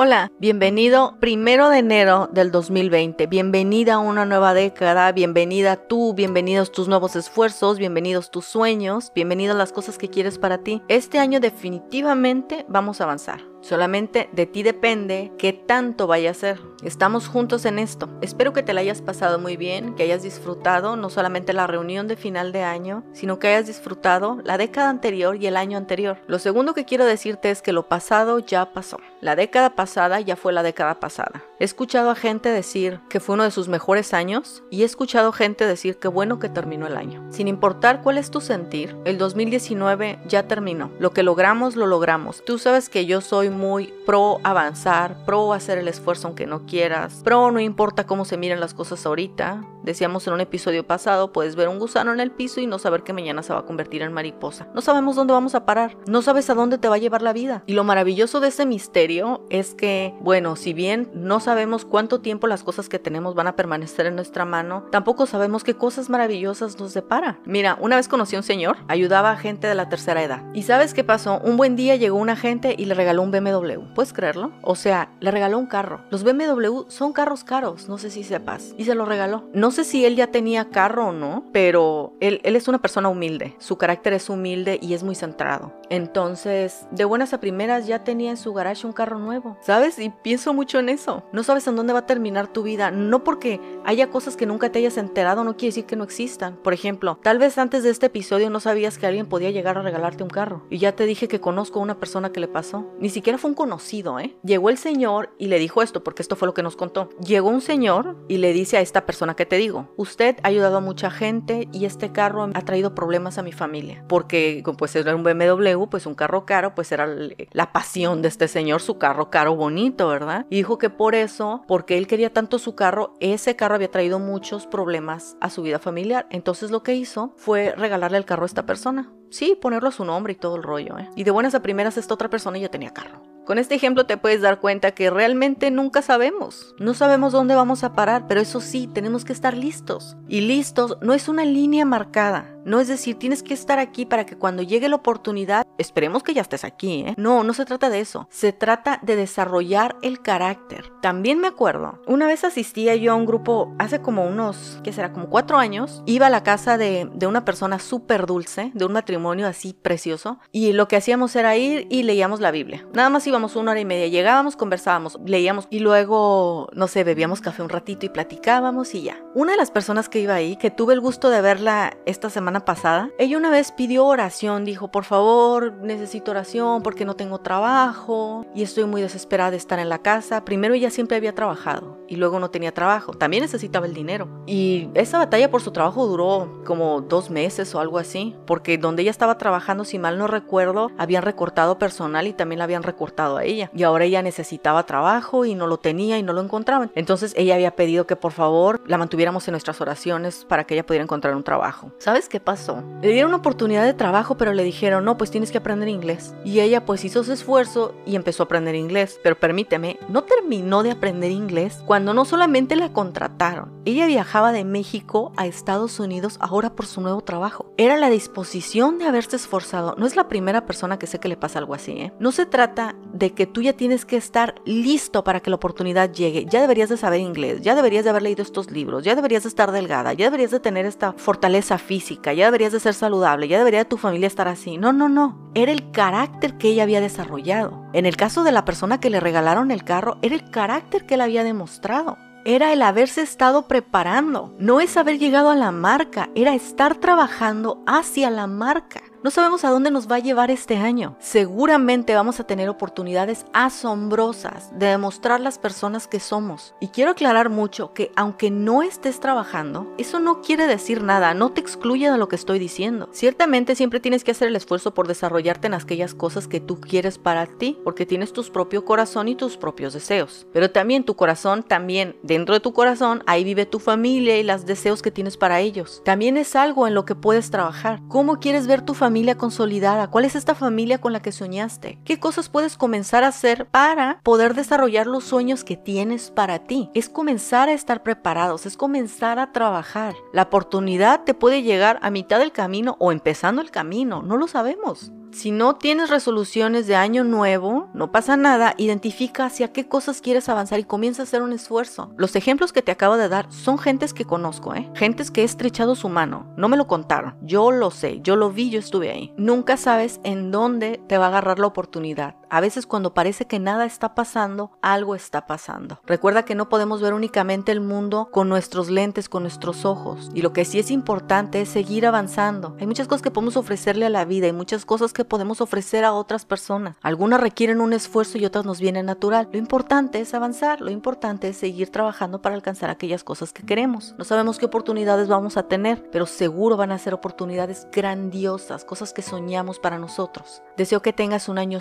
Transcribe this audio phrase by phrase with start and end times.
[0.00, 3.26] Hola, bienvenido primero de enero del 2020.
[3.26, 9.56] Bienvenida a una nueva década, bienvenida tú, bienvenidos tus nuevos esfuerzos, bienvenidos tus sueños, bienvenidas
[9.56, 10.82] las cosas que quieres para ti.
[10.86, 13.40] Este año definitivamente vamos a avanzar.
[13.60, 16.60] Solamente de ti depende qué tanto vaya a ser.
[16.82, 18.08] Estamos juntos en esto.
[18.20, 22.06] Espero que te la hayas pasado muy bien, que hayas disfrutado no solamente la reunión
[22.06, 26.18] de final de año, sino que hayas disfrutado la década anterior y el año anterior.
[26.28, 28.98] Lo segundo que quiero decirte es que lo pasado ya pasó.
[29.20, 31.42] La década pasada ya fue la década pasada.
[31.58, 35.32] He escuchado a gente decir que fue uno de sus mejores años y he escuchado
[35.32, 37.26] gente decir que bueno que terminó el año.
[37.32, 40.92] Sin importar cuál es tu sentir, el 2019 ya terminó.
[41.00, 42.44] Lo que logramos, lo logramos.
[42.44, 47.20] Tú sabes que yo soy muy pro avanzar, pro hacer el esfuerzo aunque no quieras,
[47.24, 49.62] pro no importa cómo se miren las cosas ahorita.
[49.88, 53.04] Decíamos en un episodio pasado, puedes ver un gusano en el piso y no saber
[53.04, 54.68] que mañana se va a convertir en mariposa.
[54.74, 57.32] No sabemos dónde vamos a parar, no sabes a dónde te va a llevar la
[57.32, 57.62] vida.
[57.64, 62.46] Y lo maravilloso de ese misterio es que, bueno, si bien no sabemos cuánto tiempo
[62.46, 66.78] las cosas que tenemos van a permanecer en nuestra mano, tampoco sabemos qué cosas maravillosas
[66.78, 67.40] nos depara.
[67.46, 70.42] Mira, una vez conocí a un señor, ayudaba a gente de la tercera edad.
[70.52, 71.40] ¿Y sabes qué pasó?
[71.42, 73.94] Un buen día llegó una gente y le regaló un BMW.
[73.94, 74.52] ¿Puedes creerlo?
[74.60, 76.02] O sea, le regaló un carro.
[76.10, 78.74] Los BMW son carros caros, no sé si sepas.
[78.76, 79.48] Y se lo regaló.
[79.54, 83.54] No sé si él ya tenía carro o no, pero él, es una persona humilde.
[83.58, 85.72] Su carácter es humilde y es muy centrado.
[85.88, 89.56] Entonces, de buenas a primeras ya tenía en su garage un carro nuevo.
[89.60, 89.98] ¿Sabes?
[89.98, 91.22] Y pienso mucho en eso.
[91.32, 92.90] No sabes en dónde va a terminar tu vida.
[92.90, 96.56] No porque haya cosas que nunca te hayas enterado, no quiere decir que no existan.
[96.56, 99.82] Por ejemplo, tal vez antes de este episodio no sabías que alguien podía llegar a
[99.82, 100.64] regalarte un carro.
[100.70, 102.86] Y ya te dije que conozco a una persona que le pasó.
[102.98, 104.36] Ni siquiera fue un conocido, ¿eh?
[104.42, 107.10] Llegó el señor y le dijo esto, porque esto fue lo que nos contó.
[107.24, 110.78] Llegó un señor y le dice a esta persona que te digo, usted ha ayudado
[110.78, 114.04] a mucha gente y este carro ha traído problemas a mi familia.
[114.08, 117.08] Porque pues era un BMW, pues un carro caro, pues era
[117.52, 120.46] la pasión de este señor, su carro caro bonito, ¿verdad?
[120.50, 124.18] Y dijo que por eso, porque él quería tanto su carro, ese carro había traído
[124.18, 126.26] muchos problemas a su vida familiar.
[126.30, 129.12] Entonces lo que hizo fue regalarle el carro a esta persona.
[129.30, 131.10] Sí, ponerlo a su nombre y todo el rollo, ¿eh?
[131.14, 133.27] Y de buenas a primeras esta otra persona ya tenía carro.
[133.48, 136.74] Con este ejemplo te puedes dar cuenta que realmente nunca sabemos.
[136.78, 140.18] No sabemos dónde vamos a parar, pero eso sí, tenemos que estar listos.
[140.28, 142.57] Y listos no es una línea marcada.
[142.68, 146.34] No es decir, tienes que estar aquí para que cuando llegue la oportunidad, esperemos que
[146.34, 147.14] ya estés aquí, ¿eh?
[147.16, 148.28] No, no se trata de eso.
[148.30, 150.92] Se trata de desarrollar el carácter.
[151.00, 155.14] También me acuerdo, una vez asistía yo a un grupo hace como unos, ¿qué será?
[155.14, 156.02] Como cuatro años.
[156.04, 160.38] Iba a la casa de, de una persona súper dulce, de un matrimonio así precioso.
[160.52, 162.86] Y lo que hacíamos era ir y leíamos la Biblia.
[162.92, 164.08] Nada más íbamos una hora y media.
[164.08, 169.16] Llegábamos, conversábamos, leíamos y luego, no sé, bebíamos café un ratito y platicábamos y ya.
[169.34, 172.57] Una de las personas que iba ahí, que tuve el gusto de verla esta semana
[172.64, 178.46] pasada, ella una vez pidió oración, dijo, por favor, necesito oración porque no tengo trabajo
[178.54, 180.44] y estoy muy desesperada de estar en la casa.
[180.44, 184.28] Primero ella siempre había trabajado y luego no tenía trabajo, también necesitaba el dinero.
[184.46, 189.02] Y esa batalla por su trabajo duró como dos meses o algo así, porque donde
[189.02, 193.36] ella estaba trabajando, si mal no recuerdo, habían recortado personal y también la habían recortado
[193.36, 193.70] a ella.
[193.74, 196.90] Y ahora ella necesitaba trabajo y no lo tenía y no lo encontraban.
[196.94, 200.86] Entonces ella había pedido que por favor la mantuviéramos en nuestras oraciones para que ella
[200.86, 201.92] pudiera encontrar un trabajo.
[201.98, 202.82] ¿Sabes qué pasó?
[203.02, 206.34] Le dieron una oportunidad de trabajo, pero le dijeron, no, pues tienes que aprender inglés.
[206.46, 209.20] Y ella pues hizo su esfuerzo y empezó a aprender inglés.
[209.22, 214.64] Pero permíteme, no terminó de aprender inglés cuando no solamente la contrataron, ella viajaba de
[214.64, 217.70] México a Estados Unidos ahora por su nuevo trabajo.
[217.76, 219.94] Era la disposición de haberse esforzado.
[219.98, 222.14] No es la primera persona que sé que le pasa algo así, ¿eh?
[222.18, 226.10] No se trata de que tú ya tienes que estar listo para que la oportunidad
[226.10, 226.46] llegue.
[226.46, 229.50] Ya deberías de saber inglés, ya deberías de haber leído estos libros, ya deberías de
[229.50, 233.58] estar delgada, ya deberías de tener esta fortaleza física, ya deberías de ser saludable, ya
[233.58, 234.78] debería tu familia estar así.
[234.78, 235.50] No, no, no.
[235.54, 237.82] Era el carácter que ella había desarrollado.
[237.92, 241.14] En el caso de la persona que le regalaron el carro, era el carácter que
[241.14, 242.16] él había demostrado.
[242.44, 244.54] Era el haberse estado preparando.
[244.58, 249.02] No es haber llegado a la marca, era estar trabajando hacia la marca.
[249.24, 251.16] No sabemos a dónde nos va a llevar este año.
[251.18, 256.76] Seguramente vamos a tener oportunidades asombrosas de demostrar las personas que somos.
[256.80, 261.50] Y quiero aclarar mucho que aunque no estés trabajando, eso no quiere decir nada, no
[261.50, 263.08] te excluye de lo que estoy diciendo.
[263.10, 267.18] Ciertamente siempre tienes que hacer el esfuerzo por desarrollarte en aquellas cosas que tú quieres
[267.18, 270.46] para ti, porque tienes tu propio corazón y tus propios deseos.
[270.52, 274.64] Pero también tu corazón, también dentro de tu corazón, ahí vive tu familia y los
[274.64, 276.02] deseos que tienes para ellos.
[276.04, 278.00] También es algo en lo que puedes trabajar.
[278.06, 279.07] ¿Cómo quieres ver tu familia?
[279.08, 280.10] Familia consolidada?
[280.10, 281.98] ¿Cuál es esta familia con la que soñaste?
[282.04, 286.90] ¿Qué cosas puedes comenzar a hacer para poder desarrollar los sueños que tienes para ti?
[286.92, 290.14] Es comenzar a estar preparados, es comenzar a trabajar.
[290.34, 294.46] La oportunidad te puede llegar a mitad del camino o empezando el camino, no lo
[294.46, 295.10] sabemos.
[295.30, 300.48] Si no tienes resoluciones de año nuevo, no pasa nada, identifica hacia qué cosas quieres
[300.48, 302.12] avanzar y comienza a hacer un esfuerzo.
[302.16, 304.90] Los ejemplos que te acabo de dar son gentes que conozco, ¿eh?
[304.94, 306.52] Gentes que he estrechado su mano.
[306.56, 309.34] No me lo contaron, yo lo sé, yo lo vi, yo estuve ahí.
[309.36, 312.34] Nunca sabes en dónde te va a agarrar la oportunidad.
[312.50, 316.00] A veces cuando parece que nada está pasando, algo está pasando.
[316.06, 320.30] Recuerda que no podemos ver únicamente el mundo con nuestros lentes, con nuestros ojos.
[320.32, 322.74] Y lo que sí es importante es seguir avanzando.
[322.80, 326.04] Hay muchas cosas que podemos ofrecerle a la vida y muchas cosas que podemos ofrecer
[326.04, 326.96] a otras personas.
[327.02, 329.48] Algunas requieren un esfuerzo y otras nos vienen natural.
[329.52, 334.14] Lo importante es avanzar, lo importante es seguir trabajando para alcanzar aquellas cosas que queremos.
[334.16, 339.12] No sabemos qué oportunidades vamos a tener, pero seguro van a ser oportunidades grandiosas, cosas
[339.12, 340.62] que soñamos para nosotros.
[340.78, 341.80] Deseo que tengas un año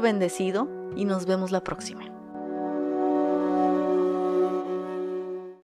[0.00, 2.17] bendecido y nos vemos la próxima.